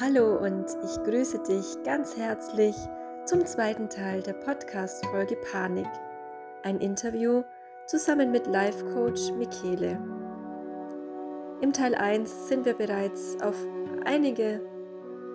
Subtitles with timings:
[0.00, 2.74] Hallo und ich grüße dich ganz herzlich
[3.26, 5.86] zum zweiten Teil der Podcast-Folge Panik.
[6.64, 7.44] Ein Interview
[7.86, 10.00] zusammen mit Life-Coach Michele.
[11.60, 13.54] Im Teil 1 sind wir bereits auf
[14.04, 14.60] einige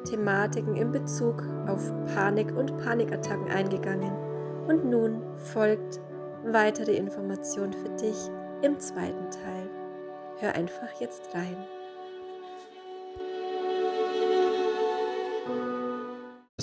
[0.10, 4.12] Thematiken in Bezug auf Panik und Panikattacken eingegangen
[4.68, 6.02] und nun folgt
[6.44, 8.30] weitere Information für dich
[8.62, 9.70] im zweiten Teil.
[10.40, 11.56] Hör einfach jetzt rein.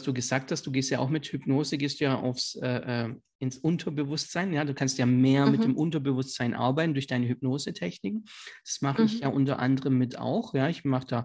[0.07, 3.59] Du gesagt hast, du gehst ja auch mit Hypnose, gehst ja aufs, äh, äh, ins
[3.59, 4.53] Unterbewusstsein.
[4.53, 5.53] Ja, du kannst ja mehr mhm.
[5.53, 5.79] mit dem mhm.
[5.79, 8.25] Unterbewusstsein arbeiten durch deine Hypnosetechniken.
[8.65, 9.07] Das mache mhm.
[9.07, 10.55] ich ja unter anderem mit auch.
[10.55, 11.25] Ja, ich mache da,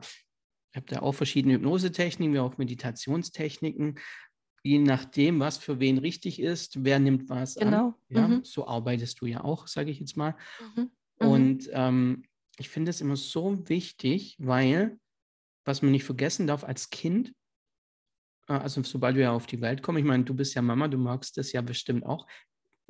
[0.71, 3.99] ich habe da auch verschiedene Hypnosetechniken, wie auch Meditationstechniken.
[4.63, 7.87] Je nachdem, was für wen richtig ist, wer nimmt was genau.
[7.87, 7.95] an.
[8.09, 8.43] Ja, mhm.
[8.43, 10.35] so arbeitest du ja auch, sage ich jetzt mal.
[10.75, 10.91] Mhm.
[11.19, 11.27] Mhm.
[11.27, 12.23] Und ähm,
[12.57, 14.99] ich finde es immer so wichtig, weil,
[15.65, 17.33] was man nicht vergessen darf, als Kind
[18.59, 21.37] also sobald wir auf die Welt kommen, ich meine, du bist ja Mama, du magst
[21.37, 22.27] das ja bestimmt auch.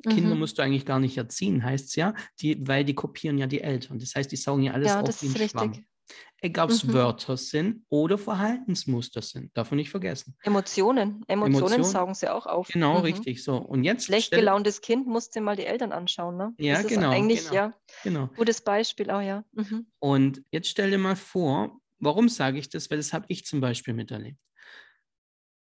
[0.02, 0.40] Kinder mhm.
[0.40, 3.60] musst du eigentlich gar nicht erziehen, heißt es ja, die, weil die kopieren ja die
[3.60, 3.98] Eltern.
[3.98, 5.84] Das heißt, die saugen ja alles ja, auf wie ein Schwamm.
[6.44, 6.92] Egal, ob es mhm.
[6.92, 10.36] Wörter sind oder Verhaltensmuster sind, darf man nicht vergessen.
[10.42, 11.24] Emotionen.
[11.28, 12.66] Emotionen, Emotionen saugen sie auch auf.
[12.68, 13.04] Genau, mhm.
[13.04, 13.44] richtig.
[13.44, 13.56] So.
[13.56, 16.36] Und jetzt Schlecht gelauntes Kind musste mal die Eltern anschauen.
[16.36, 16.52] Ne?
[16.58, 17.10] Ja, das genau.
[17.10, 18.26] Ist eigentlich, genau, ja, genau.
[18.36, 19.44] gutes Beispiel auch, ja.
[19.52, 19.86] Mhm.
[20.00, 22.90] Und jetzt stell dir mal vor, warum sage ich das?
[22.90, 24.38] Weil das habe ich zum Beispiel miterlebt.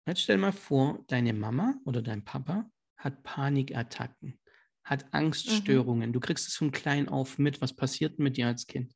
[0.06, 4.38] Jetzt stell mal vor, deine Mama oder dein Papa hat Panikattacken,
[4.84, 6.10] hat Angststörungen.
[6.10, 6.12] Mhm.
[6.12, 7.60] Du kriegst es von klein auf mit.
[7.60, 8.94] Was passiert mit dir als Kind?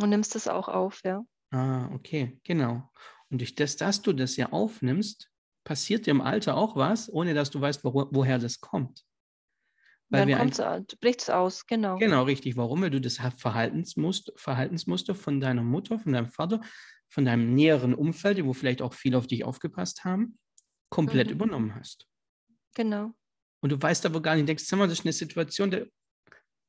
[0.00, 1.24] Und nimmst es auch auf, ja.
[1.50, 2.90] Ah, okay, genau.
[3.30, 5.30] Und durch das, dass du das ja aufnimmst,
[5.64, 9.04] passiert dir im Alter auch was, ohne dass du weißt, wo, woher das kommt.
[10.10, 11.96] Weil Dann kommt bricht es aus, genau.
[11.98, 12.56] Genau, richtig.
[12.56, 12.82] Warum?
[12.82, 16.60] Weil du das Verhaltensmuster, Verhaltensmuster von deiner Mutter, von deinem Vater
[17.08, 20.38] von deinem näheren Umfeld, wo vielleicht auch viele auf dich aufgepasst haben,
[20.90, 21.34] komplett mhm.
[21.34, 22.06] übernommen hast.
[22.74, 23.12] Genau.
[23.60, 25.86] Und du weißt aber gar nicht, denkst, sag mal, das ist eine Situation, der,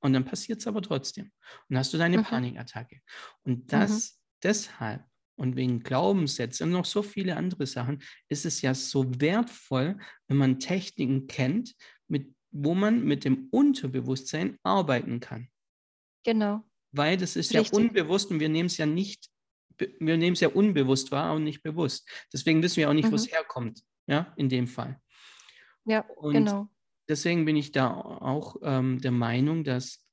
[0.01, 1.25] und dann passiert es aber trotzdem.
[1.25, 1.31] Und
[1.69, 2.23] dann hast du deine mhm.
[2.23, 3.01] Panikattacke.
[3.43, 4.17] Und das mhm.
[4.43, 5.05] deshalb
[5.37, 10.37] und wegen Glaubenssätzen und noch so viele andere Sachen ist es ja so wertvoll, wenn
[10.37, 11.75] man Techniken kennt,
[12.07, 15.49] mit, wo man mit dem Unterbewusstsein arbeiten kann.
[16.23, 16.63] Genau.
[16.91, 17.71] Weil das ist Richtig.
[17.73, 19.29] ja unbewusst und wir nehmen es ja nicht
[19.77, 22.09] wir nehmen es ja unbewusst wahr und nicht bewusst.
[22.31, 23.11] Deswegen wissen wir auch nicht, mhm.
[23.11, 24.99] wo es herkommt, ja, in dem Fall.
[25.85, 26.69] Ja, und genau.
[27.07, 30.03] Deswegen bin ich da auch ähm, der Meinung, dass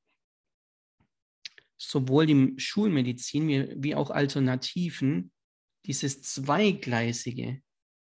[1.79, 5.33] sowohl die Schulmedizin wie, wie auch Alternativen
[5.87, 7.63] dieses Zweigleisige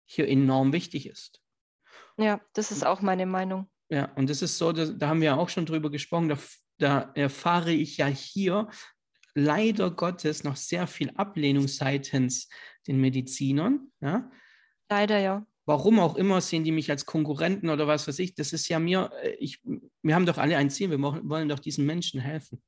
[0.05, 1.41] hier enorm wichtig ist.
[2.17, 3.69] Ja, das ist auch meine Meinung.
[3.89, 6.37] Ja, und das ist so, da, da haben wir auch schon drüber gesprochen, da,
[6.77, 8.69] da erfahre ich ja hier
[9.35, 12.49] leider Gottes noch sehr viel Ablehnung seitens
[12.87, 13.91] den Medizinern.
[14.01, 14.31] Ja?
[14.89, 15.45] Leider, ja.
[15.67, 18.35] Warum auch immer sehen die mich als Konkurrenten oder was weiß ich.
[18.35, 19.61] Das ist ja mir, äh, ich,
[20.01, 22.61] wir haben doch alle ein Ziel, wir wollen doch diesen Menschen helfen.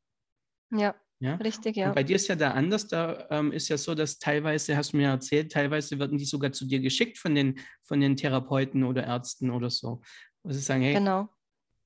[0.72, 1.36] Ja, ja?
[1.36, 1.90] richtig, ja.
[1.90, 4.94] Und bei dir ist ja da anders, da ähm, ist ja so, dass teilweise, hast
[4.94, 8.84] du mir erzählt, teilweise werden die sogar zu dir geschickt von den, von den Therapeuten
[8.84, 10.02] oder Ärzten oder so.
[10.44, 11.30] Wo sie sagen, hey, genau.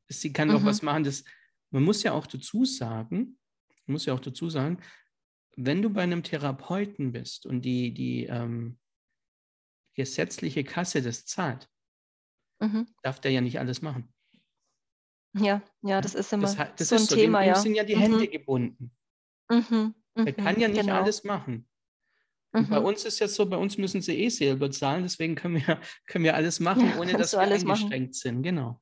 [0.07, 0.53] sie kann mhm.
[0.53, 1.03] doch was machen.
[1.03, 1.25] Das,
[1.71, 3.37] man muss ja auch dazu sagen,
[3.91, 4.79] muss ja auch dazu sagen,
[5.56, 8.79] wenn du bei einem Therapeuten bist und die, die ähm,
[9.96, 11.69] gesetzliche Kasse das zahlt,
[12.59, 12.88] mhm.
[13.03, 14.13] darf der ja nicht alles machen.
[15.34, 17.40] Ja, ja, das ist immer das, das so ein so, Thema.
[17.41, 17.56] Dem, ja.
[17.56, 18.02] sind ja die mhm.
[18.02, 18.91] Hände gebunden.
[19.50, 19.96] Mhm.
[20.18, 21.02] Der kann ja nicht genau.
[21.02, 21.68] alles machen.
[22.53, 22.85] Und bei mhm.
[22.88, 26.25] uns ist jetzt so, bei uns müssen sie eh selber zahlen, deswegen können wir, können
[26.25, 28.13] wir alles machen, ohne dass wir eingeschränkt machen.
[28.13, 28.44] sind.
[28.44, 28.81] Genau.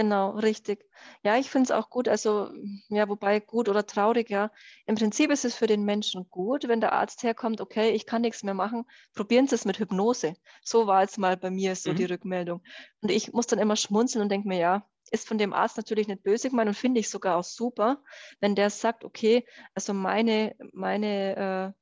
[0.00, 0.86] Genau, richtig.
[1.22, 2.08] Ja, ich finde es auch gut.
[2.08, 2.50] Also,
[2.88, 4.50] ja, wobei gut oder traurig, ja.
[4.86, 8.22] Im Prinzip ist es für den Menschen gut, wenn der Arzt herkommt, okay, ich kann
[8.22, 10.36] nichts mehr machen, probieren Sie es mit Hypnose.
[10.64, 11.96] So war es mal bei mir so mhm.
[11.96, 12.62] die Rückmeldung.
[13.02, 16.08] Und ich muss dann immer schmunzeln und denke mir, ja, ist von dem Arzt natürlich
[16.08, 18.02] nicht böse gemeint und finde ich sogar auch super,
[18.40, 21.74] wenn der sagt, okay, also meine, meine,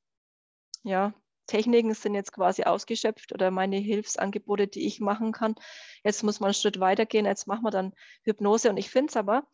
[0.85, 1.15] äh, ja,
[1.49, 5.57] Techniken sind jetzt quasi ausgeschöpft oder meine Hilfsangebote, die ich machen kann.
[6.05, 7.93] Jetzt muss man einen Schritt weitergehen, jetzt machen wir dann
[8.23, 8.71] Hypnose.
[8.71, 9.49] Und ich finde es aber,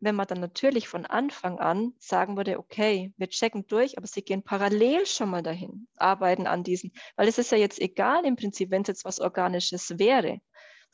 [0.00, 4.22] wenn man dann natürlich von Anfang an sagen würde, okay, wir checken durch, aber sie
[4.22, 8.36] gehen parallel schon mal dahin, arbeiten an diesen, weil es ist ja jetzt egal im
[8.36, 10.40] Prinzip, wenn es jetzt was Organisches wäre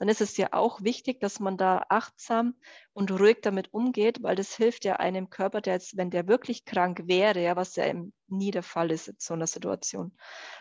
[0.00, 2.55] dann ist es ja auch wichtig, dass man da achtsam
[2.94, 6.64] und ruhig damit umgeht, weil das hilft ja einem Körper, der jetzt, wenn der wirklich
[6.64, 7.85] krank wäre, ja, was ja
[8.26, 10.17] nie der Fall ist in so einer Situation.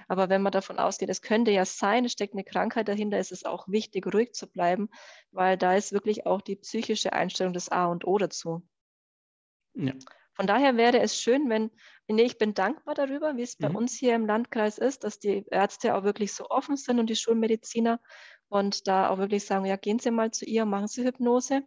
[0.10, 3.32] Aber wenn man davon ausgeht, es könnte ja sein, es steckt eine Krankheit dahinter, ist
[3.32, 4.90] es auch wichtig, ruhig zu bleiben,
[5.32, 8.62] weil da ist wirklich auch die psychische Einstellung des A und O dazu.
[9.74, 9.94] Ja.
[10.34, 11.72] Von daher wäre es schön, wenn,
[12.10, 13.76] nee, ich bin dankbar darüber, wie es bei mhm.
[13.78, 17.16] uns hier im Landkreis ist, dass die Ärzte auch wirklich so offen sind und die
[17.16, 18.02] Schulmediziner
[18.50, 21.64] und da auch wirklich sagen, ja, gehen Sie mal zu ihr, machen Sie Hypnose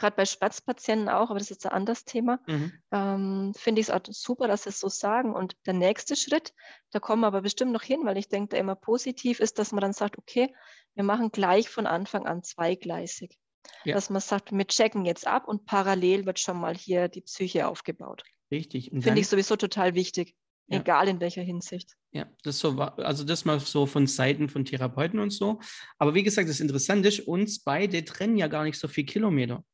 [0.00, 2.72] gerade bei Spatzpatienten auch, aber das ist ein anderes Thema, mhm.
[2.90, 5.34] ähm, finde ich es auch super, dass sie es so sagen.
[5.34, 6.54] Und der nächste Schritt,
[6.90, 9.72] da kommen wir aber bestimmt noch hin, weil ich denke, da immer positiv ist, dass
[9.72, 10.52] man dann sagt, okay,
[10.94, 13.38] wir machen gleich von Anfang an zweigleisig.
[13.84, 13.94] Ja.
[13.94, 17.68] Dass man sagt, wir checken jetzt ab und parallel wird schon mal hier die Psyche
[17.68, 18.24] aufgebaut.
[18.50, 18.90] Richtig.
[18.90, 20.34] Finde ich sowieso total wichtig.
[20.70, 20.80] Ja.
[20.80, 21.96] Egal in welcher Hinsicht.
[22.12, 25.60] Ja, das so also das mal so von Seiten von Therapeuten und so.
[25.98, 29.64] Aber wie gesagt, das Interessante ist, uns beide trennen ja gar nicht so viel Kilometer.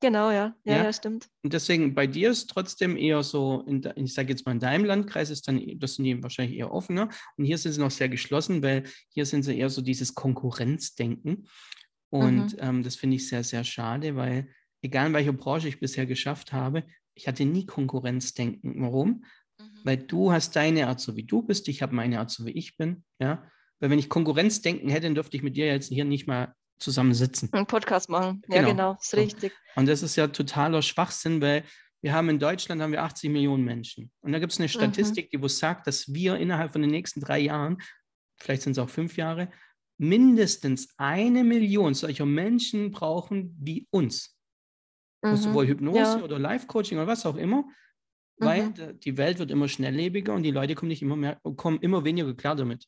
[0.00, 0.54] Genau, ja.
[0.64, 0.84] Ja, ja.
[0.84, 1.28] ja, stimmt.
[1.42, 4.84] Und deswegen bei dir ist trotzdem eher so, in, ich sage jetzt mal, in deinem
[4.84, 7.08] Landkreis ist dann, das sind die wahrscheinlich eher offener.
[7.36, 11.48] Und hier sind sie noch sehr geschlossen, weil hier sind sie eher so dieses Konkurrenzdenken.
[12.10, 12.58] Und mhm.
[12.58, 14.48] ähm, das finde ich sehr, sehr schade, weil
[14.82, 16.84] egal in welcher Branche ich bisher geschafft habe,
[17.14, 18.82] ich hatte nie Konkurrenzdenken.
[18.82, 19.24] Warum?
[19.84, 22.52] Weil du hast deine Art so wie du bist, ich habe meine Art so wie
[22.52, 23.48] ich bin, ja.
[23.80, 27.14] Weil wenn ich Konkurrenzdenken hätte, dann dürfte ich mit dir jetzt hier nicht mal zusammen
[27.14, 27.50] sitzen.
[27.52, 28.42] Einen Podcast machen.
[28.42, 28.56] Genau.
[28.56, 29.52] Ja, genau, ist richtig.
[29.76, 31.64] Und das ist ja totaler Schwachsinn, weil
[32.02, 34.10] wir haben in Deutschland haben wir 80 Millionen Menschen.
[34.20, 34.72] Und da gibt es eine mhm.
[34.72, 35.28] Statistik, mhm.
[35.32, 37.78] die wo sagt, dass wir innerhalb von den nächsten drei Jahren,
[38.36, 39.50] vielleicht sind es auch fünf Jahre,
[39.96, 44.36] mindestens eine Million solcher Menschen brauchen wie uns.
[45.22, 45.36] Mhm.
[45.36, 46.22] Sowohl Hypnose ja.
[46.22, 47.64] oder Life-Coaching oder was auch immer,
[48.38, 49.00] weil mhm.
[49.00, 52.34] die Welt wird immer schnelllebiger und die Leute kommen nicht immer mehr, kommen immer weniger
[52.34, 52.86] klar damit.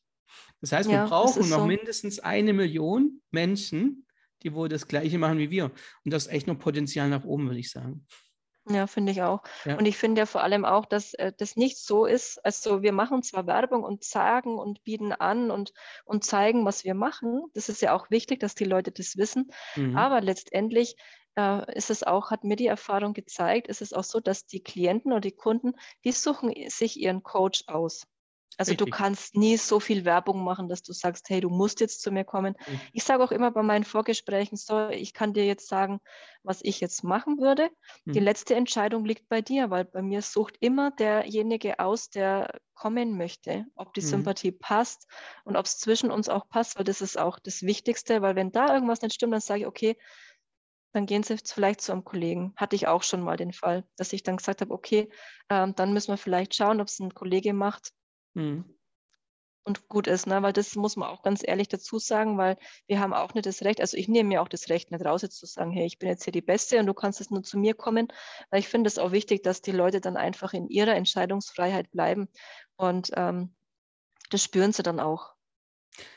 [0.61, 1.65] Das heißt, wir ja, brauchen noch so.
[1.65, 4.05] mindestens eine Million Menschen,
[4.43, 5.71] die wohl das Gleiche machen wie wir.
[6.03, 8.05] Und das ist echt noch Potenzial nach oben, würde ich sagen.
[8.69, 9.43] Ja, finde ich auch.
[9.63, 9.77] Ja.
[9.77, 12.43] Und ich finde ja vor allem auch, dass äh, das nicht so ist.
[12.43, 15.73] Also wir machen zwar Werbung und sagen und bieten an und,
[16.03, 17.43] und zeigen, was wir machen.
[17.53, 19.51] Das ist ja auch wichtig, dass die Leute das wissen.
[19.75, 19.95] Mhm.
[19.95, 20.97] Aber letztendlich
[21.37, 24.61] äh, ist es auch, hat mir die Erfahrung gezeigt, ist es auch so, dass die
[24.61, 25.73] Klienten oder die Kunden,
[26.03, 28.07] die suchen sich ihren Coach aus.
[28.59, 28.87] Also Richtig.
[28.87, 32.11] du kannst nie so viel Werbung machen, dass du sagst, hey, du musst jetzt zu
[32.11, 32.55] mir kommen.
[32.67, 32.81] Mhm.
[32.91, 35.99] Ich sage auch immer bei meinen Vorgesprächen, so, ich kann dir jetzt sagen,
[36.41, 37.69] was ich jetzt machen würde.
[38.05, 38.13] Mhm.
[38.13, 43.15] Die letzte Entscheidung liegt bei dir, weil bei mir sucht immer derjenige aus, der kommen
[43.15, 44.07] möchte, ob die mhm.
[44.07, 45.07] Sympathie passt
[45.43, 48.51] und ob es zwischen uns auch passt, weil das ist auch das Wichtigste, weil wenn
[48.51, 49.97] da irgendwas nicht stimmt, dann sage ich, okay,
[50.93, 52.53] dann gehen Sie vielleicht zu einem Kollegen.
[52.55, 55.09] Hatte ich auch schon mal den Fall, dass ich dann gesagt habe, okay,
[55.49, 57.91] ähm, dann müssen wir vielleicht schauen, ob es ein Kollege macht,
[58.37, 58.65] Mhm.
[59.63, 60.41] Und gut ist, ne?
[60.43, 63.63] weil das muss man auch ganz ehrlich dazu sagen, weil wir haben auch nicht das
[63.63, 65.99] Recht, also ich nehme mir auch das Recht nicht raus, jetzt zu sagen, hey, ich
[65.99, 68.07] bin jetzt hier die Beste und du kannst jetzt nur zu mir kommen,
[68.49, 72.29] weil ich finde es auch wichtig, dass die Leute dann einfach in ihrer Entscheidungsfreiheit bleiben
[72.77, 73.55] und ähm,
[74.29, 75.33] das spüren sie dann auch.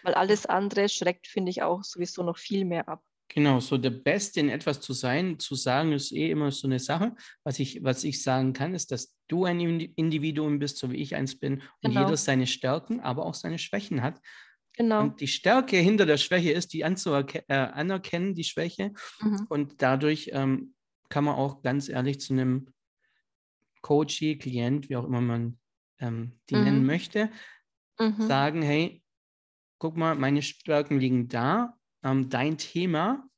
[0.05, 3.03] Weil alles andere schreckt, finde ich, auch sowieso noch viel mehr ab.
[3.33, 6.81] Genau, so der Beste in etwas zu sein, zu sagen, ist eh immer so eine
[6.81, 7.15] Sache.
[7.45, 11.15] Was ich, was ich sagen kann, ist, dass du ein Individuum bist, so wie ich
[11.15, 12.03] eins bin, und genau.
[12.03, 14.21] jeder seine Stärken, aber auch seine Schwächen hat.
[14.73, 15.03] Genau.
[15.03, 18.93] Und die Stärke hinter der Schwäche ist, die äh, anerkennen, die Schwäche.
[19.21, 19.47] Mhm.
[19.49, 20.75] Und dadurch ähm,
[21.09, 22.73] kann man auch ganz ehrlich zu einem
[23.81, 25.59] Coachie, Klient, wie auch immer man
[26.01, 26.65] ähm, die mhm.
[26.65, 27.31] nennen möchte,
[27.97, 28.27] mhm.
[28.27, 29.05] sagen, hey,
[29.79, 33.29] guck mal, meine Stärken liegen da ähm, dein Thema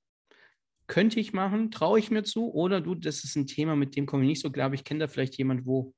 [0.86, 4.06] könnte ich machen, traue ich mir zu, oder du, das ist ein Thema, mit dem
[4.06, 5.94] komme ich nicht so klar, aber ich kenne da vielleicht jemand, wo.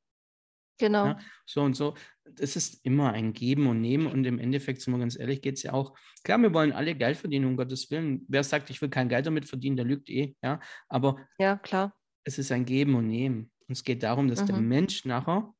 [0.78, 1.06] Genau.
[1.06, 1.94] Ja, so und so.
[2.24, 5.56] Das ist immer ein Geben und Nehmen und im Endeffekt, sind wir ganz ehrlich, geht
[5.56, 5.96] es ja auch.
[6.24, 8.24] Klar, wir wollen alle Geld verdienen, um Gottes Willen.
[8.28, 10.60] Wer sagt, ich will kein Geld damit verdienen, der lügt eh, ja.
[10.88, 11.94] Aber ja, klar.
[12.24, 13.50] es ist ein Geben und Nehmen.
[13.66, 14.46] Und es geht darum, dass mhm.
[14.46, 15.52] der Mensch nachher,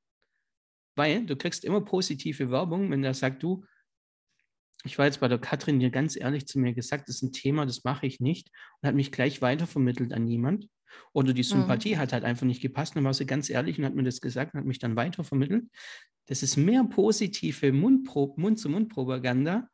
[0.96, 3.64] weil du kriegst immer positive Werbung, wenn der sagt, du,
[4.85, 7.33] ich war jetzt bei der Katrin, die ganz ehrlich zu mir gesagt, das ist ein
[7.33, 8.50] Thema, das mache ich nicht
[8.81, 10.69] und hat mich gleich weitervermittelt an jemand.
[11.12, 11.47] Oder die mhm.
[11.47, 11.99] Sympathie mhm.
[11.99, 12.95] hat halt einfach nicht gepasst.
[12.95, 15.64] Dann war sie ganz ehrlich und hat mir das gesagt und hat mich dann weitervermittelt.
[16.26, 19.69] Das ist mehr positive Mund-zu-Mund-Propaganda,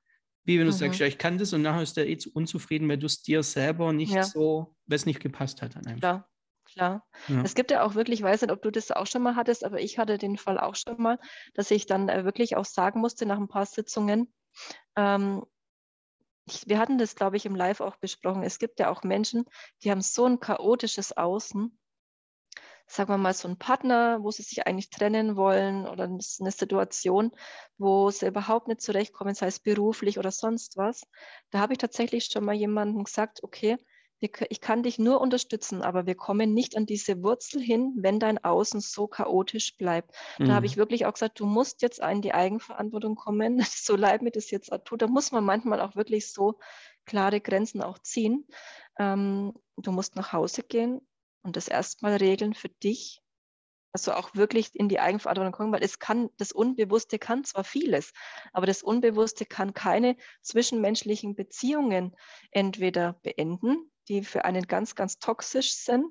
[0.44, 0.76] wie wenn du mhm.
[0.76, 3.42] sagst, ja, ich kann das und nachher ist der eh unzufrieden, weil du es dir
[3.42, 4.22] selber nicht ja.
[4.22, 5.76] so, weil es nicht gepasst hat.
[5.76, 6.00] Dann einfach.
[6.00, 6.26] Klar.
[6.72, 7.04] Klar.
[7.26, 7.42] Ja.
[7.42, 9.64] Es gibt ja auch wirklich, ich weiß nicht, ob du das auch schon mal hattest,
[9.64, 11.18] aber ich hatte den Fall auch schon mal,
[11.54, 14.32] dass ich dann äh, wirklich auch sagen musste nach ein paar Sitzungen,
[15.00, 15.44] ähm,
[16.46, 18.42] ich, wir hatten das, glaube ich, im Live auch besprochen.
[18.42, 19.44] Es gibt ja auch Menschen,
[19.82, 21.76] die haben so ein chaotisches Außen.
[22.86, 27.30] Sagen wir mal, so ein Partner, wo sie sich eigentlich trennen wollen oder eine Situation,
[27.78, 31.06] wo sie überhaupt nicht zurechtkommen, sei es beruflich oder sonst was.
[31.50, 33.78] Da habe ich tatsächlich schon mal jemandem gesagt, okay,
[34.20, 38.42] ich kann dich nur unterstützen, aber wir kommen nicht an diese Wurzel hin, wenn dein
[38.42, 40.14] Außen so chaotisch bleibt.
[40.38, 40.46] Mhm.
[40.46, 40.80] Da habe ich mhm.
[40.80, 44.70] wirklich auch gesagt, du musst jetzt in die Eigenverantwortung kommen, so leid mir das jetzt
[44.84, 45.02] tut.
[45.02, 46.58] Da muss man manchmal auch wirklich so
[47.06, 48.46] klare Grenzen auch ziehen.
[48.98, 51.00] Ähm, du musst nach Hause gehen
[51.42, 53.22] und das erstmal regeln für dich,
[54.04, 58.12] du auch wirklich in die Eigenverantwortung kommst, weil es kann, das Unbewusste kann zwar vieles,
[58.52, 62.14] aber das Unbewusste kann keine zwischenmenschlichen Beziehungen
[62.52, 66.04] entweder beenden, die für einen ganz, ganz toxisch sind,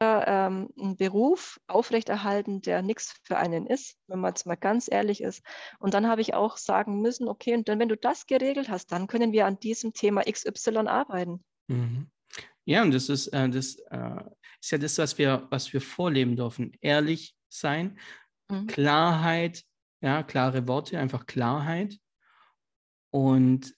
[0.00, 4.88] oder ähm, einen Beruf aufrechterhalten, der nichts für einen ist, wenn man jetzt mal ganz
[4.90, 5.42] ehrlich ist.
[5.78, 8.92] Und dann habe ich auch sagen müssen, okay, und dann, wenn du das geregelt hast,
[8.92, 11.44] dann können wir an diesem Thema XY arbeiten.
[11.68, 12.10] Mhm.
[12.64, 14.24] Ja, und das ist, äh, das äh,
[14.60, 16.72] ist ja das, was wir, was wir vorleben dürfen.
[16.80, 17.98] Ehrlich sein,
[18.50, 18.66] mhm.
[18.66, 19.62] Klarheit,
[20.00, 21.98] ja, klare Worte, einfach Klarheit.
[23.10, 23.74] Und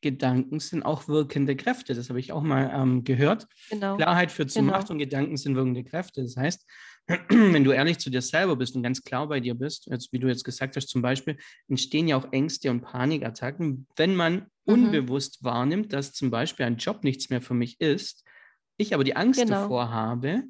[0.00, 1.94] Gedanken sind auch wirkende Kräfte.
[1.94, 3.46] Das habe ich auch mal ähm, gehört.
[3.68, 3.96] Genau.
[3.96, 4.72] Klarheit führt zu genau.
[4.72, 6.22] Macht und Gedanken sind wirkende Kräfte.
[6.22, 6.66] Das heißt,
[7.28, 10.18] wenn du ehrlich zu dir selber bist und ganz klar bei dir bist, jetzt, wie
[10.18, 11.36] du jetzt gesagt hast, zum Beispiel,
[11.68, 14.74] entstehen ja auch Ängste und Panikattacken, wenn man mhm.
[14.74, 18.24] unbewusst wahrnimmt, dass zum Beispiel ein Job nichts mehr für mich ist,
[18.76, 19.62] ich aber die Angst genau.
[19.62, 20.44] davor habe,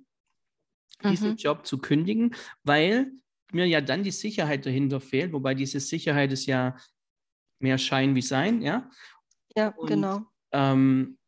[1.02, 1.36] diesen mhm.
[1.36, 3.10] Job zu kündigen, weil
[3.52, 6.76] mir ja dann die Sicherheit dahinter fehlt, wobei diese Sicherheit ist ja
[7.58, 8.90] mehr Schein wie Sein, ja.
[9.56, 10.22] Ja, und, genau.
[10.52, 11.18] Ähm,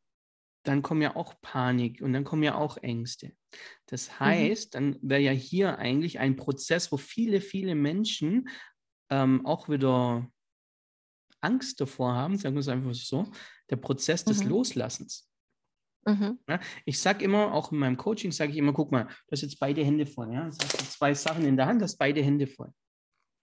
[0.64, 3.32] dann kommen ja auch Panik und dann kommen ja auch Ängste.
[3.86, 4.20] Das mhm.
[4.20, 4.92] heißt, mhm.
[4.92, 8.48] dann wäre ja hier eigentlich ein Prozess, wo viele, viele Menschen
[9.10, 10.28] ähm, auch wieder
[11.40, 13.30] Angst davor haben, sagen wir es einfach so,
[13.68, 14.50] der Prozess des mhm.
[14.50, 15.28] Loslassens.
[16.06, 16.38] Mhm.
[16.48, 19.42] Ja, ich sage immer, auch in meinem Coaching sage ich immer, guck mal, du hast
[19.42, 20.32] jetzt beide Hände voll.
[20.32, 20.46] Ja?
[20.46, 22.72] Das heißt, zwei Sachen in der Hand, hast beide Hände voll.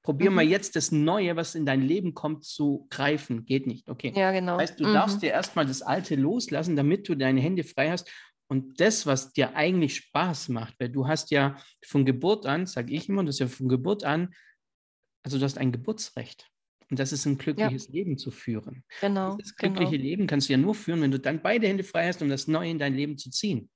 [0.02, 0.38] Probier mhm.
[0.38, 3.46] mal jetzt das Neue, was in dein Leben kommt, zu greifen.
[3.46, 3.90] Geht nicht.
[3.90, 4.14] Okay.
[4.16, 4.54] Ja, genau.
[4.54, 4.94] Das heißt, du mhm.
[4.94, 8.10] darfst dir erstmal das Alte loslassen, damit du deine Hände frei hast.
[8.48, 12.94] Und das, was dir eigentlich Spaß macht, weil du hast ja von Geburt an, sage
[12.94, 14.34] ich immer, das ist ja von Geburt an,
[15.24, 16.50] also du hast ein Geburtsrecht.
[16.90, 17.94] Und das ist ein glückliches ja.
[17.94, 18.84] Leben zu führen.
[19.02, 19.38] Genau.
[19.38, 20.04] Das glückliche genau.
[20.04, 22.48] Leben kannst du ja nur führen, wenn du dann beide Hände frei hast, um das
[22.48, 23.70] Neue in dein Leben zu ziehen.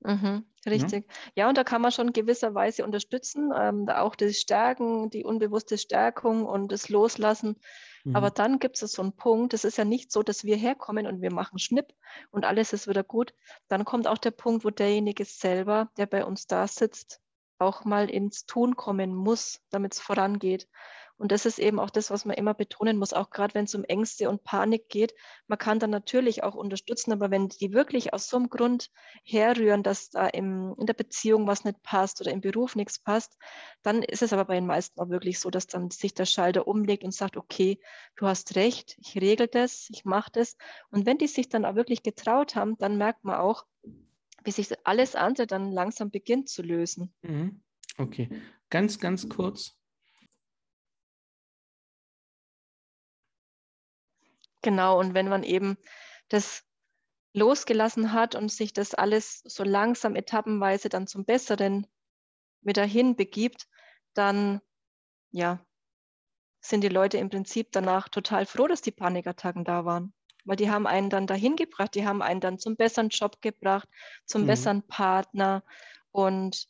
[0.00, 1.06] Mhm, richtig.
[1.34, 1.42] Ja.
[1.42, 1.48] ja.
[1.48, 6.70] und da kann man schon gewisserweise unterstützen, ähm, auch das Stärken, die unbewusste Stärkung und
[6.70, 7.56] das Loslassen.
[8.04, 8.16] Mhm.
[8.16, 11.06] Aber dann gibt es so einen Punkt, es ist ja nicht so, dass wir herkommen
[11.06, 11.92] und wir machen Schnipp
[12.30, 13.34] und alles ist wieder gut.
[13.66, 17.20] Dann kommt auch der Punkt, wo derjenige selber, der bei uns da sitzt,
[17.58, 20.68] auch mal ins Tun kommen muss, damit es vorangeht.
[21.18, 23.74] Und das ist eben auch das, was man immer betonen muss, auch gerade wenn es
[23.74, 25.14] um Ängste und Panik geht.
[25.48, 28.90] Man kann dann natürlich auch unterstützen, aber wenn die wirklich aus so einem Grund
[29.24, 33.36] herrühren, dass da im, in der Beziehung was nicht passt oder im Beruf nichts passt,
[33.82, 36.68] dann ist es aber bei den meisten auch wirklich so, dass dann sich der Schalter
[36.68, 37.80] umlegt und sagt, okay,
[38.16, 40.56] du hast recht, ich regel das, ich mache das.
[40.90, 43.66] Und wenn die sich dann auch wirklich getraut haben, dann merkt man auch,
[44.44, 47.12] wie sich alles andere dann langsam beginnt zu lösen.
[47.22, 47.60] Mhm.
[47.98, 48.28] Okay,
[48.70, 49.77] ganz, ganz kurz.
[54.62, 55.76] Genau, und wenn man eben
[56.28, 56.64] das
[57.32, 61.86] losgelassen hat und sich das alles so langsam etappenweise dann zum Besseren
[62.62, 63.68] wieder hin begibt,
[64.14, 64.60] dann
[65.30, 65.64] ja,
[66.60, 70.12] sind die Leute im Prinzip danach total froh, dass die Panikattacken da waren.
[70.44, 73.88] Weil die haben einen dann dahin gebracht, die haben einen dann zum besseren Job gebracht,
[74.24, 74.46] zum mhm.
[74.46, 75.62] besseren Partner.
[76.10, 76.68] Und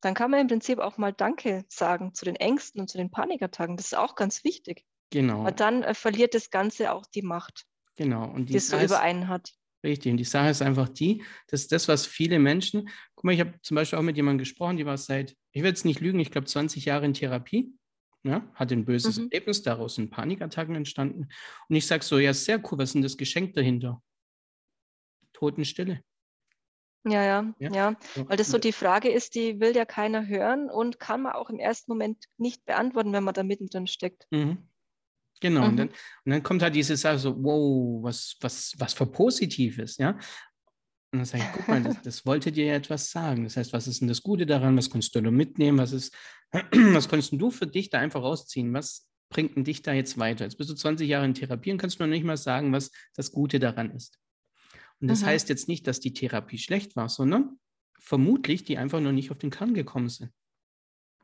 [0.00, 3.10] dann kann man im Prinzip auch mal Danke sagen zu den Ängsten und zu den
[3.10, 3.76] Panikattacken.
[3.76, 4.84] Das ist auch ganz wichtig.
[5.10, 5.46] Genau.
[5.46, 7.64] Und dann äh, verliert das Ganze auch die Macht,
[7.96, 8.30] genau.
[8.30, 9.52] Und die, die es so über einen hat.
[9.84, 10.10] Richtig.
[10.10, 13.60] Und die Sache ist einfach die, dass das, was viele Menschen, guck mal, ich habe
[13.60, 16.30] zum Beispiel auch mit jemandem gesprochen, die war seit, ich will jetzt nicht lügen, ich
[16.30, 17.72] glaube 20 Jahre in Therapie.
[18.26, 19.28] Ja, hat ein böses mhm.
[19.30, 21.28] Erlebnis, daraus sind Panikattacken entstanden.
[21.68, 24.02] Und ich sage so, ja, sehr cool, was ist denn das Geschenk dahinter?
[25.34, 26.00] Totenstille.
[27.06, 30.70] Ja, ja, ja, ja, weil das so die Frage ist, die will ja keiner hören
[30.70, 34.26] und kann man auch im ersten Moment nicht beantworten, wenn man da mittendrin steckt.
[34.30, 34.70] Mhm.
[35.40, 35.68] Genau, mhm.
[35.68, 39.98] und, dann, und dann kommt halt diese Sache so, wow, was, was, was für Positives,
[39.98, 40.18] ja.
[41.12, 43.44] Und dann sage ich, guck mal, das, das wollte dir ja etwas sagen.
[43.44, 44.76] Das heißt, was ist denn das Gute daran?
[44.76, 45.78] Was kannst du da mitnehmen?
[45.78, 46.14] Was ist,
[46.52, 48.72] was kannst du für dich da einfach rausziehen?
[48.74, 50.44] Was bringt denn dich da jetzt weiter?
[50.44, 52.90] Jetzt bist du 20 Jahre in Therapie und kannst du noch nicht mal sagen, was
[53.14, 54.18] das Gute daran ist.
[55.00, 55.26] Und das mhm.
[55.26, 57.58] heißt jetzt nicht, dass die Therapie schlecht war, sondern
[57.98, 60.30] vermutlich die einfach noch nicht auf den Kern gekommen sind.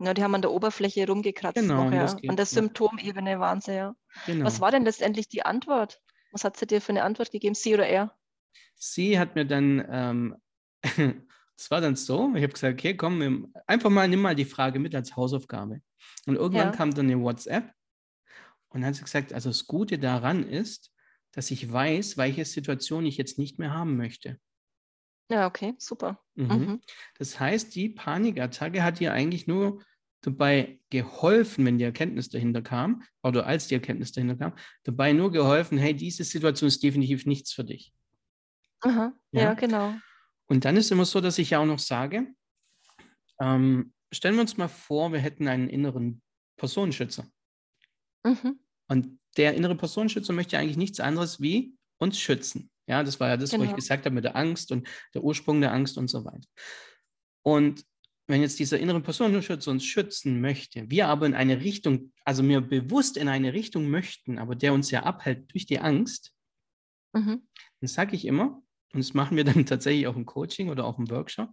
[0.02, 2.12] Ja, die haben an der Oberfläche rumgekratzt genau, noch, ja.
[2.14, 3.95] Geht, an der Symptomebene waren sie, ja.
[4.26, 4.47] Genau.
[4.47, 6.00] Was war denn letztendlich die Antwort?
[6.33, 8.16] Was hat sie dir für eine Antwort gegeben, sie oder er?
[8.76, 10.37] Sie hat mir dann, ähm,
[11.57, 14.78] es war dann so, ich habe gesagt, okay, komm, einfach mal, nimm mal die Frage
[14.78, 15.83] mit als Hausaufgabe.
[16.26, 16.76] Und irgendwann ja.
[16.76, 17.71] kam dann eine WhatsApp
[18.71, 20.92] und dann hat sie gesagt, also das Gute daran ist,
[21.33, 24.38] dass ich weiß, welche Situation ich jetzt nicht mehr haben möchte.
[25.30, 26.20] Ja, okay, super.
[26.34, 26.46] Mhm.
[26.46, 26.80] Mhm.
[27.18, 29.82] Das heißt, die Panikattacke hat ihr eigentlich nur
[30.22, 35.30] dabei geholfen, wenn die Erkenntnis dahinter kam, oder als die Erkenntnis dahinter kam, dabei nur
[35.30, 37.94] geholfen, hey, diese Situation ist definitiv nichts für dich.
[38.80, 39.94] Aha, ja, ja genau.
[40.46, 42.26] Und dann ist immer so, dass ich ja auch noch sage,
[43.40, 46.22] ähm, stellen wir uns mal vor, wir hätten einen inneren
[46.56, 47.25] Personenschützer.
[48.25, 48.58] Mhm.
[48.88, 52.70] Und der innere Personenschützer möchte eigentlich nichts anderes wie uns schützen.
[52.90, 53.61] Ja, das war ja das, genau.
[53.61, 53.76] wo ich genau.
[53.76, 56.49] gesagt habe mit der Angst und der Ursprung der Angst und so weiter.
[57.42, 57.85] Und
[58.26, 62.61] wenn jetzt dieser innere Personenschützer uns schützen möchte, wir aber in eine Richtung, also mir
[62.61, 66.35] bewusst in eine Richtung möchten, aber der uns ja abhält durch die Angst,
[67.12, 67.47] mhm.
[67.80, 68.61] dann sage ich immer,
[68.92, 71.50] und das machen wir dann tatsächlich auch im Coaching oder auch im Workshop,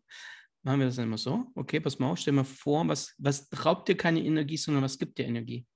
[0.63, 3.48] machen wir das dann immer so, okay, pass mal auf, stell mal vor, was, was
[3.63, 5.67] raubt dir keine Energie, sondern was gibt dir Energie?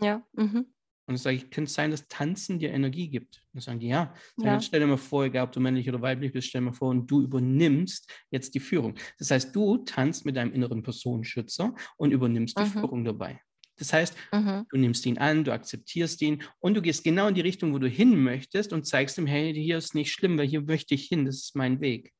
[0.00, 0.26] Ja.
[0.32, 0.66] Mhm.
[1.08, 3.36] Und dann sage ich, könnte es sein, dass Tanzen dir Energie gibt?
[3.36, 4.14] Und dann sagen die, ja.
[4.36, 4.54] ja.
[4.54, 6.72] Jetzt stell dir mal vor, egal ob du männlich oder weiblich bist, stell dir mal
[6.72, 8.94] vor, und du übernimmst jetzt die Führung.
[9.18, 12.66] Das heißt, du tanzt mit deinem inneren Personenschützer und übernimmst die mhm.
[12.66, 13.40] Führung dabei.
[13.78, 14.66] Das heißt, mhm.
[14.68, 17.78] du nimmst ihn an, du akzeptierst ihn und du gehst genau in die Richtung, wo
[17.78, 21.06] du hin möchtest und zeigst ihm, hey, hier ist nicht schlimm, weil hier möchte ich
[21.06, 22.12] hin, das ist mein Weg.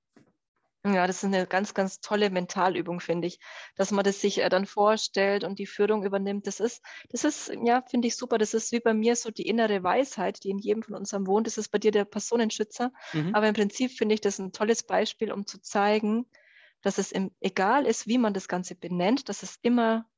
[0.85, 3.40] Ja, das ist eine ganz, ganz tolle Mentalübung, finde ich,
[3.75, 6.47] dass man das sich äh, dann vorstellt und die Führung übernimmt.
[6.47, 8.38] Das ist, das ist, ja, finde ich super.
[8.38, 11.49] Das ist wie bei mir so die innere Weisheit, die in jedem von uns wohnt.
[11.49, 12.92] Das ist bei dir der Personenschützer.
[13.12, 13.35] Mhm.
[13.35, 16.26] Aber im Prinzip finde ich das ein tolles Beispiel, um zu zeigen,
[16.82, 20.08] dass es im, egal ist, wie man das Ganze benennt, dass es immer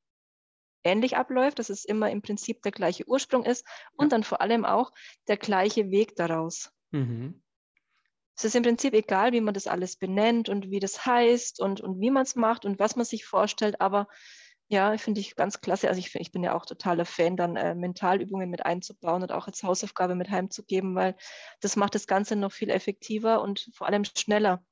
[0.85, 3.65] ähnlich abläuft, dass es immer im Prinzip der gleiche Ursprung ist
[3.97, 4.09] und ja.
[4.11, 4.93] dann vor allem auch
[5.27, 6.71] der gleiche Weg daraus.
[6.91, 7.41] Mhm
[8.41, 11.83] es ist im Prinzip egal, wie man das alles benennt und wie das heißt und,
[11.83, 14.09] und wie man es macht und was man sich vorstellt, aber
[14.69, 15.89] ja, finde ich ganz klasse.
[15.89, 19.47] Also ich, ich bin ja auch totaler Fan, dann äh, Mentalübungen mit einzubauen und auch
[19.47, 21.17] als Hausaufgabe mit heimzugeben, weil
[21.61, 24.65] das macht das Ganze noch viel effektiver und vor allem schneller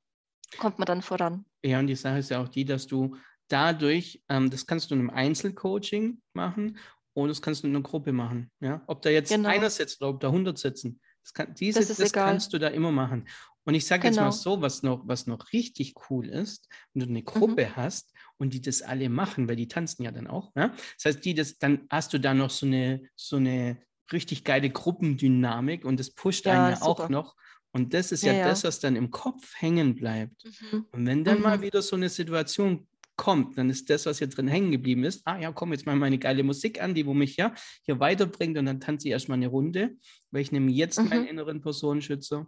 [0.57, 1.45] kommt man dann voran.
[1.63, 3.17] Ja, und die Sache ist ja auch die, dass du
[3.49, 6.79] dadurch, ähm, das kannst du in einem Einzelcoaching machen
[7.13, 8.49] und das kannst du in einer Gruppe machen.
[8.61, 8.81] Ja?
[8.87, 9.49] Ob da jetzt genau.
[9.49, 10.99] einer sitzt oder ob da 100 sitzen.
[11.23, 13.27] Das, kann, diese, das, das kannst du da immer machen.
[13.69, 14.09] Und ich sage genau.
[14.09, 14.55] jetzt mal genau.
[14.55, 17.75] so, was noch, was noch richtig cool ist, wenn du eine Gruppe mhm.
[17.75, 20.55] hast und die das alle machen, weil die tanzen ja dann auch.
[20.55, 20.73] Ne?
[20.95, 23.77] Das heißt, die das, dann hast du da noch so eine, so eine
[24.11, 27.35] richtig geile Gruppendynamik und das pusht ja, einen ja auch noch.
[27.71, 30.45] Und das ist ja, ja, das, was dann im Kopf hängen bleibt.
[30.45, 30.87] Mhm.
[30.91, 31.43] Und wenn dann mhm.
[31.43, 35.21] mal wieder so eine Situation kommt, dann ist das, was hier drin hängen geblieben ist,
[35.25, 37.53] ah ja, komm, jetzt mal meine geile Musik an, die wo mich ja
[37.83, 39.95] hier weiterbringt und dann tanze ich erstmal eine Runde,
[40.31, 41.09] weil ich nehme jetzt mhm.
[41.09, 42.47] meinen inneren Personenschützer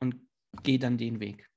[0.00, 0.25] und
[0.62, 1.48] gehe dann den Weg.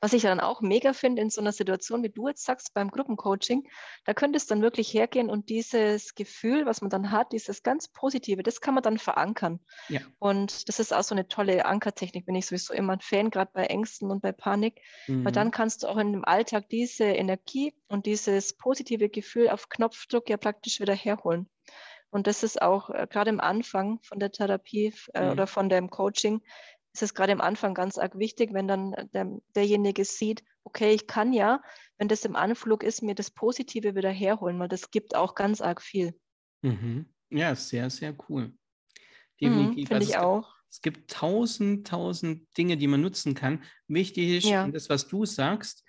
[0.00, 2.90] Was ich dann auch mega finde in so einer Situation, wie du jetzt sagst, beim
[2.90, 3.68] Gruppencoaching,
[4.04, 7.88] da könnte es dann wirklich hergehen und dieses Gefühl, was man dann hat, dieses ganz
[7.88, 9.60] Positive, das kann man dann verankern.
[9.88, 10.00] Ja.
[10.18, 13.50] Und das ist auch so eine tolle Ankertechnik, bin ich sowieso immer ein Fan, gerade
[13.52, 15.24] bei Ängsten und bei Panik, mhm.
[15.24, 19.68] weil dann kannst du auch in dem Alltag diese Energie und dieses positive Gefühl auf
[19.68, 21.48] Knopfdruck ja praktisch wieder herholen.
[22.10, 25.30] Und das ist auch äh, gerade am Anfang von der Therapie äh, mhm.
[25.30, 26.42] oder von dem Coaching
[26.92, 31.06] ist es gerade am Anfang ganz arg wichtig, wenn dann der, derjenige sieht, okay, ich
[31.06, 31.62] kann ja,
[31.98, 35.60] wenn das im Anflug ist, mir das Positive wieder herholen, weil das gibt auch ganz
[35.60, 36.18] arg viel.
[36.62, 37.06] Mhm.
[37.30, 38.46] Ja, sehr, sehr cool.
[38.46, 38.54] Mhm,
[39.40, 39.84] Definitiv.
[39.84, 40.54] Mhm, Finde also ich auch.
[40.68, 43.62] Es gibt tausend, tausend Dinge, die man nutzen kann.
[43.88, 44.68] Wichtig ist, ja.
[44.68, 45.84] das, was du sagst,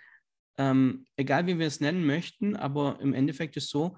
[0.58, 3.98] ähm, egal wie wir es nennen möchten, aber im Endeffekt ist so,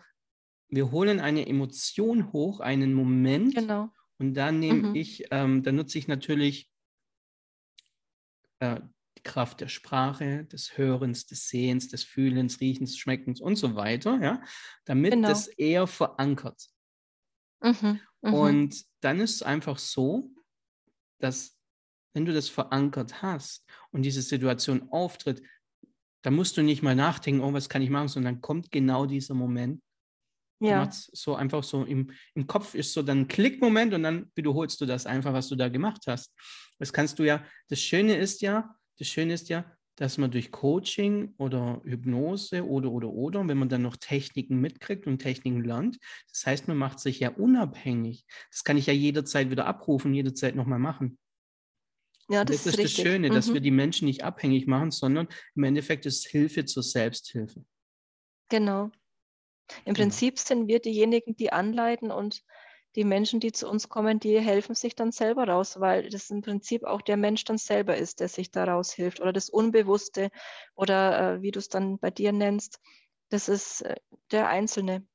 [0.69, 3.55] wir holen eine Emotion hoch, einen Moment.
[3.55, 3.89] Genau.
[4.17, 4.95] Und dann nehme mhm.
[4.95, 6.72] ich, ähm, dann nutze ich natürlich
[8.63, 8.81] äh,
[9.17, 14.19] die Kraft der Sprache, des Hörens, des Sehens, des Fühlens, Riechens, Schmeckens und so weiter,
[14.21, 14.41] ja,
[14.85, 15.27] damit genau.
[15.27, 16.69] das eher verankert.
[17.61, 18.31] Mhm, mh.
[18.31, 20.31] Und dann ist es einfach so,
[21.19, 21.57] dass
[22.13, 25.41] wenn du das verankert hast und diese Situation auftritt,
[26.21, 29.05] dann musst du nicht mal nachdenken, oh, was kann ich machen, sondern dann kommt genau
[29.05, 29.81] dieser Moment.
[30.59, 30.89] Ja.
[30.91, 34.85] So einfach so im, im Kopf ist so dann ein Klickmoment und dann wiederholst du
[34.85, 36.33] das einfach, was du da gemacht hast.
[36.79, 40.51] Das kannst du ja, das Schöne ist ja, das Schöne ist ja, dass man durch
[40.51, 45.99] Coaching oder Hypnose oder, oder, oder, wenn man dann noch Techniken mitkriegt und Techniken lernt,
[46.29, 48.25] das heißt, man macht sich ja unabhängig.
[48.51, 51.19] Das kann ich ja jederzeit wieder abrufen, jederzeit nochmal machen.
[52.29, 53.55] Ja, das, das ist, ist das Schöne, dass mhm.
[53.55, 57.63] wir die Menschen nicht abhängig machen, sondern im Endeffekt ist Hilfe zur Selbsthilfe.
[58.49, 58.91] Genau.
[59.85, 60.05] Im genau.
[60.05, 62.43] Prinzip sind wir diejenigen, die anleiten und
[62.95, 66.41] die Menschen, die zu uns kommen, die helfen sich dann selber raus, weil das im
[66.41, 70.29] Prinzip auch der Mensch dann selber ist, der sich daraus hilft oder das Unbewusste
[70.75, 72.79] oder äh, wie du es dann bei dir nennst,
[73.29, 73.95] das ist äh,
[74.31, 75.05] der Einzelne,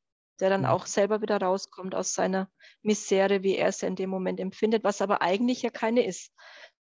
[0.40, 2.50] der dann auch selber wieder rauskommt aus seiner
[2.82, 6.32] Misere, wie er es in dem Moment empfindet, was aber eigentlich ja keine ist,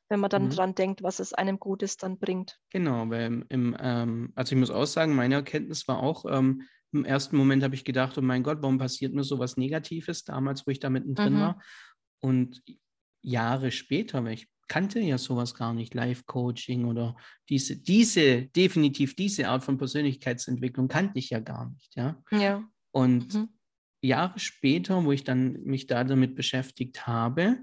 [0.08, 0.50] wenn man dann mhm.
[0.50, 2.58] dran denkt, was es einem Gutes dann bringt.
[2.70, 7.04] Genau, weil im, ähm, also ich muss auch sagen, meine Erkenntnis war auch, ähm, im
[7.04, 10.70] ersten Moment habe ich gedacht, oh mein Gott, warum passiert mir sowas Negatives damals, wo
[10.70, 11.40] ich da mittendrin mhm.
[11.40, 11.62] war?
[12.20, 12.62] Und
[13.22, 17.16] Jahre später, weil ich kannte ja sowas gar nicht, Live-Coaching oder
[17.48, 22.22] diese, diese, definitiv diese Art von Persönlichkeitsentwicklung kannte ich ja gar nicht, ja.
[22.30, 22.62] Ja.
[22.90, 23.48] Und mhm.
[24.02, 27.58] Jahre später, wo ich dann mich da damit beschäftigt habe,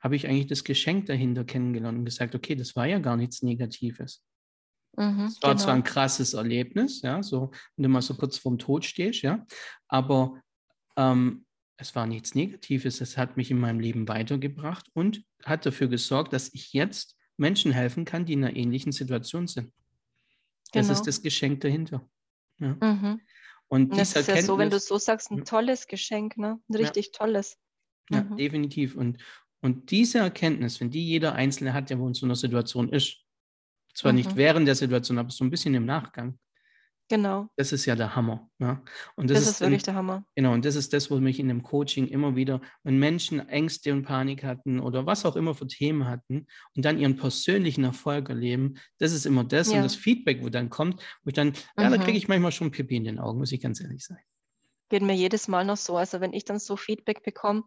[0.00, 3.42] habe ich eigentlich das Geschenk dahinter kennengelernt und gesagt, okay, das war ja gar nichts
[3.42, 4.22] Negatives.
[4.96, 5.64] Mhm, es war genau.
[5.64, 9.46] zwar ein krasses Erlebnis, ja, so, wenn du mal so kurz vorm Tod stehst, ja,
[9.88, 10.40] aber
[10.96, 11.44] ähm,
[11.78, 13.00] es war nichts Negatives.
[13.00, 17.70] Es hat mich in meinem Leben weitergebracht und hat dafür gesorgt, dass ich jetzt Menschen
[17.70, 19.72] helfen kann, die in einer ähnlichen Situation sind.
[20.72, 20.98] Das genau.
[20.98, 22.06] ist das Geschenk dahinter.
[22.58, 22.76] Ja.
[22.80, 23.20] Mhm.
[23.68, 26.60] Und das ist ja so, wenn du so sagst, ein tolles Geschenk, ne?
[26.68, 27.12] Ein richtig ja.
[27.12, 27.56] tolles.
[28.10, 28.36] Ja, mhm.
[28.36, 28.96] definitiv.
[28.96, 29.18] Und,
[29.60, 33.16] und diese Erkenntnis, wenn die jeder Einzelne hat, der wo in so einer Situation ist,
[33.94, 34.18] zwar mhm.
[34.18, 36.38] nicht während der Situation, aber so ein bisschen im Nachgang,
[37.08, 37.48] Genau.
[37.56, 38.50] Das ist ja der Hammer.
[38.58, 38.82] Ja?
[39.16, 40.24] Und das, das ist, ist wirklich der Hammer.
[40.34, 43.92] Genau, und das ist das, was mich in dem Coaching immer wieder, wenn Menschen Ängste
[43.94, 48.28] und Panik hatten oder was auch immer für Themen hatten und dann ihren persönlichen Erfolg
[48.28, 49.78] erleben, das ist immer das ja.
[49.78, 51.82] und das Feedback, wo dann kommt, wo ich dann, mhm.
[51.82, 52.16] ja, da kriege mhm.
[52.18, 54.18] ich manchmal schon Pipi in den Augen, muss ich ganz ehrlich sein.
[54.90, 55.96] Geht mir jedes Mal noch so.
[55.96, 57.64] Also wenn ich dann so Feedback bekomme,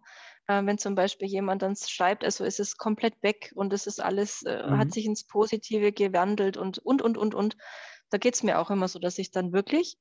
[0.51, 4.01] äh, wenn zum Beispiel jemand dann schreibt, also ist es komplett weg und es ist
[4.01, 4.77] alles, äh, mhm.
[4.77, 7.57] hat sich ins Positive gewandelt und, und, und, und, und
[8.09, 9.97] da geht es mir auch immer so, dass ich dann wirklich,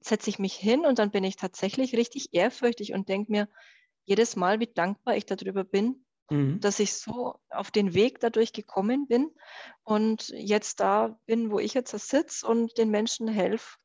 [0.00, 3.48] setze ich mich hin und dann bin ich tatsächlich richtig ehrfürchtig und denke mir
[4.04, 6.60] jedes Mal, wie dankbar ich darüber bin, mhm.
[6.60, 9.30] dass ich so auf den Weg dadurch gekommen bin
[9.84, 13.76] und jetzt da bin, wo ich jetzt sitze und den Menschen helfe,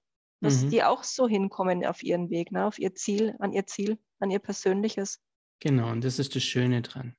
[0.42, 0.70] dass mhm.
[0.70, 4.32] die auch so hinkommen auf ihren Weg, ne, auf ihr Ziel, an ihr Ziel, an
[4.32, 5.20] ihr persönliches.
[5.60, 7.16] Genau, und das ist das Schöne dran.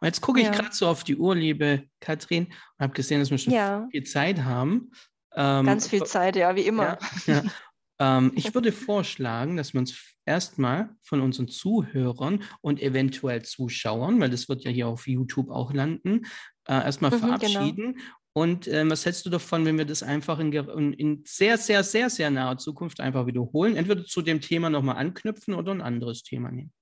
[0.00, 0.52] Und jetzt gucke ich ja.
[0.52, 3.86] gerade so auf die Uhr, liebe Katrin, und habe gesehen, dass wir schon ja.
[3.90, 4.90] viel Zeit haben.
[5.34, 6.98] Ähm, Ganz viel Zeit, ja, wie immer.
[7.26, 7.42] Ja, ja.
[8.18, 14.30] Ähm, ich würde vorschlagen, dass wir uns erstmal von unseren Zuhörern und eventuell Zuschauern, weil
[14.30, 16.26] das wird ja hier auf YouTube auch landen,
[16.66, 17.26] äh, erstmal mhm, genau.
[17.38, 17.92] verabschieden.
[17.94, 18.04] Genau.
[18.32, 20.52] Und äh, was hältst du davon, wenn wir das einfach in,
[20.92, 23.76] in, sehr, sehr, sehr, sehr naher Zukunft einfach wiederholen?
[23.76, 26.72] Entweder zu dem Thema nochmal anknüpfen oder ein anderes Thema nehmen.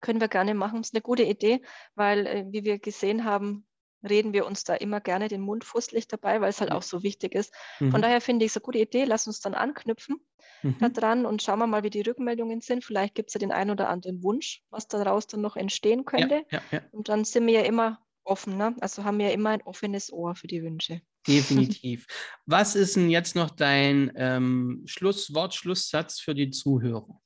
[0.00, 0.78] Können wir gerne machen.
[0.78, 1.62] Das ist eine gute Idee,
[1.94, 3.66] weil, äh, wie wir gesehen haben,
[4.08, 7.02] reden wir uns da immer gerne den Mund fusselig dabei, weil es halt auch so
[7.02, 7.52] wichtig ist.
[7.80, 7.90] Mhm.
[7.90, 9.04] Von daher finde ich es eine gute Idee.
[9.04, 10.16] Lass uns dann anknüpfen
[10.62, 10.92] mhm.
[10.92, 12.84] dran und schauen wir mal, wie die Rückmeldungen sind.
[12.84, 16.44] Vielleicht gibt es ja den einen oder anderen Wunsch, was daraus dann noch entstehen könnte.
[16.50, 16.80] Ja, ja, ja.
[16.92, 18.56] Und dann sind wir ja immer offen.
[18.56, 18.76] Ne?
[18.80, 21.00] Also haben wir ja immer ein offenes Ohr für die Wünsche.
[21.26, 22.06] Definitiv.
[22.46, 27.20] was ist denn jetzt noch dein ähm, Schlusswort, Schlusssatz für die Zuhörer?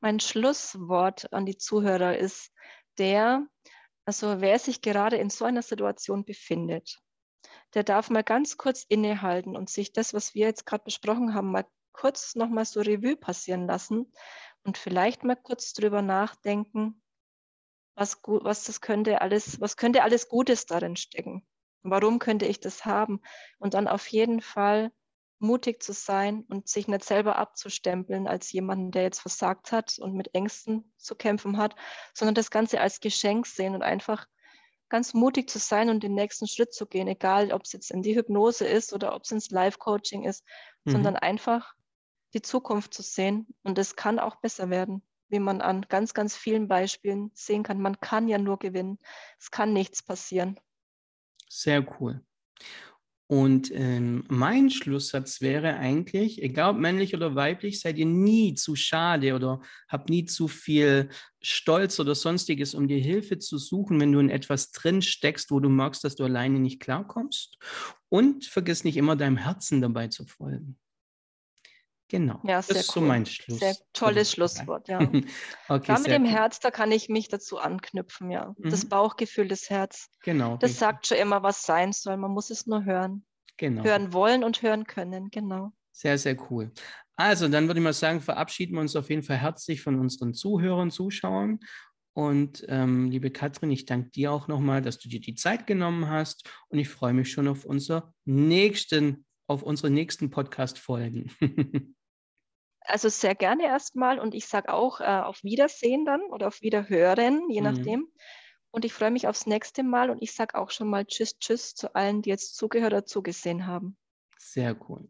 [0.00, 2.52] Mein Schlusswort an die Zuhörer ist
[2.98, 3.46] der,
[4.04, 6.98] also wer sich gerade in so einer Situation befindet,
[7.74, 11.50] der darf mal ganz kurz innehalten und sich das, was wir jetzt gerade besprochen haben,
[11.50, 14.12] mal kurz nochmal so Revue passieren lassen
[14.64, 17.02] und vielleicht mal kurz drüber nachdenken,
[17.94, 21.46] was, was das könnte alles, was könnte alles Gutes darin stecken?
[21.82, 23.22] Warum könnte ich das haben?
[23.58, 24.92] Und dann auf jeden Fall
[25.38, 30.14] mutig zu sein und sich nicht selber abzustempeln als jemanden, der jetzt versagt hat und
[30.14, 31.76] mit Ängsten zu kämpfen hat,
[32.14, 34.26] sondern das Ganze als Geschenk sehen und einfach
[34.88, 38.02] ganz mutig zu sein und den nächsten Schritt zu gehen, egal ob es jetzt in
[38.02, 40.44] die Hypnose ist oder ob es ins Live-Coaching ist,
[40.84, 40.92] mhm.
[40.92, 41.74] sondern einfach
[42.34, 43.46] die Zukunft zu sehen.
[43.62, 47.80] Und es kann auch besser werden, wie man an ganz, ganz vielen Beispielen sehen kann.
[47.80, 48.98] Man kann ja nur gewinnen.
[49.38, 50.58] Es kann nichts passieren.
[51.48, 52.24] Sehr cool.
[53.28, 58.76] Und ähm, mein Schlusssatz wäre eigentlich, egal ob männlich oder weiblich, seid ihr nie zu
[58.76, 61.08] schade oder habt nie zu viel
[61.40, 65.58] Stolz oder sonstiges, um dir Hilfe zu suchen, wenn du in etwas drin steckst, wo
[65.58, 67.58] du merkst, dass du alleine nicht klarkommst.
[68.08, 70.78] Und vergiss nicht immer deinem Herzen dabei zu folgen.
[72.08, 72.40] Genau.
[72.44, 73.02] Ja, sehr das ist cool.
[73.02, 73.58] so mein Schluss.
[73.58, 75.00] Sehr tolles Schlusswort, ja.
[75.68, 76.28] okay, da mit dem cool.
[76.28, 78.54] Herz, da kann ich mich dazu anknüpfen, ja.
[78.58, 78.70] Mhm.
[78.70, 80.08] Das Bauchgefühl, das Herz.
[80.22, 80.56] Genau.
[80.56, 80.78] Das richtig.
[80.78, 82.16] sagt schon immer, was sein soll.
[82.16, 83.24] Man muss es nur hören.
[83.56, 83.82] Genau.
[83.82, 85.72] Hören wollen und hören können, genau.
[85.90, 86.70] Sehr, sehr cool.
[87.16, 90.34] Also, dann würde ich mal sagen, verabschieden wir uns auf jeden Fall herzlich von unseren
[90.34, 91.58] Zuhörern, Zuschauern.
[92.12, 96.08] Und ähm, liebe Katrin, ich danke dir auch nochmal, dass du dir die Zeit genommen
[96.08, 96.48] hast.
[96.68, 101.30] Und ich freue mich schon auf unser nächsten auf unsere nächsten Podcast-Folgen.
[102.86, 107.48] also sehr gerne erstmal und ich sage auch äh, auf Wiedersehen dann oder auf Wiederhören,
[107.50, 107.66] je mhm.
[107.66, 108.08] nachdem.
[108.70, 111.74] Und ich freue mich aufs nächste Mal und ich sage auch schon mal Tschüss, Tschüss
[111.74, 113.96] zu allen, die jetzt zugehört oder zugesehen haben.
[114.38, 115.08] Sehr cool.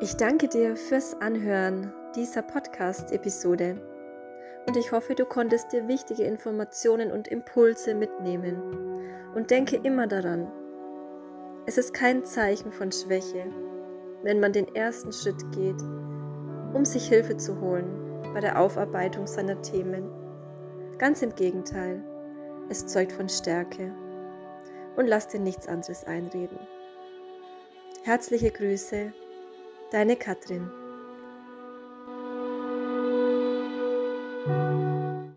[0.00, 3.93] Ich danke dir fürs Anhören dieser Podcast-Episode
[4.66, 8.62] und ich hoffe, du konntest dir wichtige Informationen und Impulse mitnehmen.
[9.34, 10.50] Und denke immer daran,
[11.66, 13.46] es ist kein Zeichen von Schwäche,
[14.22, 15.80] wenn man den ersten Schritt geht,
[16.72, 20.10] um sich Hilfe zu holen bei der Aufarbeitung seiner Themen.
[20.98, 22.02] Ganz im Gegenteil,
[22.68, 23.92] es zeugt von Stärke.
[24.96, 26.58] Und lass dir nichts anderes einreden.
[28.04, 29.12] Herzliche Grüße,
[29.90, 30.70] deine Katrin.